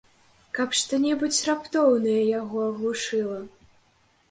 [0.57, 3.39] Каб што-небудзь раптоўнае яго аглушыла!